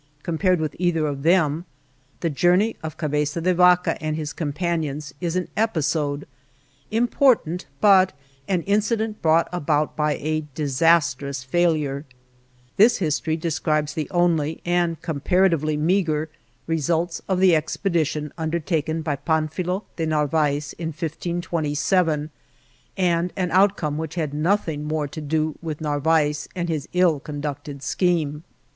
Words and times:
Compared 0.23 0.59
with 0.59 0.75
either 0.79 1.05
of 1.05 1.21
them, 1.21 1.63
the 2.21 2.29
journey 2.31 2.75
of 2.81 2.97
Cabeza 2.97 3.39
de 3.39 3.53
Vaca 3.53 4.01
and 4.01 4.15
his 4.15 4.33
companions 4.33 5.13
is 5.21 5.35
an 5.35 5.47
episode, 5.55 6.25
important, 6.89 7.67
but 7.81 8.11
an 8.47 8.63
incident 8.63 9.21
brought 9.21 9.47
about 9.53 9.95
by 9.95 10.13
a 10.15 10.43
disastrous 10.55 11.43
failure. 11.43 12.03
This 12.77 12.97
history 12.97 13.37
describes 13.37 13.93
the 13.93 14.09
only 14.09 14.59
and 14.65 14.99
comparatively 15.03 15.77
meagre 15.77 16.29
results 16.65 17.21
of 17.29 17.39
the 17.39 17.55
expedition 17.55 18.33
under 18.39 18.59
taken 18.59 19.03
by 19.03 19.17
Pamfilo 19.17 19.83
de 19.97 20.07
Narvaez 20.07 20.73
in 20.79 20.87
1527, 20.87 22.31
and 22.97 23.31
an 23.37 23.51
outcome 23.51 23.99
which 23.99 24.15
had 24.15 24.33
nothing 24.33 24.83
more 24.83 25.07
to 25.07 25.21
do 25.21 25.59
with 25.61 25.79
Narvaez 25.79 26.47
and 26.55 26.69
his 26.69 26.89
ill 26.91 27.19
conducted 27.19 27.83
scheme. 27.83 28.43